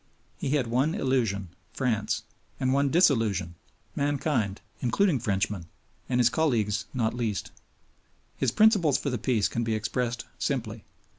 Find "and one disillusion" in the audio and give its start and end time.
2.59-3.53